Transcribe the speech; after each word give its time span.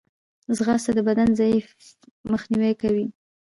ځغاسته 0.57 0.91
د 0.95 0.99
بدني 1.07 1.33
ضعف 1.39 1.67
مخنیوی 2.31 2.73
کوي 2.81 3.05